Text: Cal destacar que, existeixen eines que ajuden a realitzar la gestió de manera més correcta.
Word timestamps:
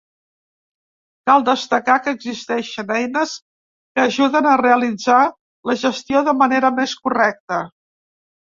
Cal 1.29 1.43
destacar 1.49 1.97
que, 2.07 2.13
existeixen 2.19 2.89
eines 2.95 3.35
que 3.93 4.07
ajuden 4.07 4.49
a 4.53 4.57
realitzar 4.65 5.21
la 5.73 5.77
gestió 5.85 6.23
de 6.31 6.37
manera 6.43 6.77
més 6.81 6.97
correcta. 7.07 7.63